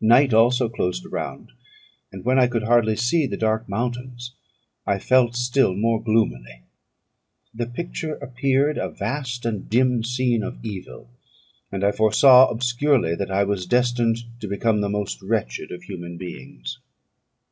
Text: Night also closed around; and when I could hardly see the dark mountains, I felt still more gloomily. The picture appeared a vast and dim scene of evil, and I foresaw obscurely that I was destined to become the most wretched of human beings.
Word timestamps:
Night 0.00 0.34
also 0.34 0.68
closed 0.68 1.06
around; 1.06 1.52
and 2.10 2.24
when 2.24 2.40
I 2.40 2.48
could 2.48 2.64
hardly 2.64 2.96
see 2.96 3.24
the 3.24 3.36
dark 3.36 3.68
mountains, 3.68 4.32
I 4.84 4.98
felt 4.98 5.36
still 5.36 5.76
more 5.76 6.02
gloomily. 6.02 6.62
The 7.54 7.68
picture 7.68 8.16
appeared 8.16 8.78
a 8.78 8.90
vast 8.90 9.46
and 9.46 9.70
dim 9.70 10.02
scene 10.02 10.42
of 10.42 10.58
evil, 10.64 11.08
and 11.70 11.84
I 11.84 11.92
foresaw 11.92 12.48
obscurely 12.48 13.14
that 13.14 13.30
I 13.30 13.44
was 13.44 13.64
destined 13.64 14.16
to 14.40 14.48
become 14.48 14.80
the 14.80 14.88
most 14.88 15.22
wretched 15.22 15.70
of 15.70 15.84
human 15.84 16.16
beings. 16.18 16.80